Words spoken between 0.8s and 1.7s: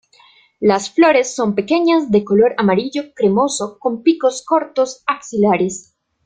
flores son